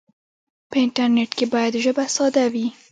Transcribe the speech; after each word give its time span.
په 0.69 0.75
انټرنیټ 0.83 1.31
کې 1.37 1.45
باید 1.53 1.73
ژبه 1.83 2.03
ساده 2.15 2.45
وي. 2.53 2.67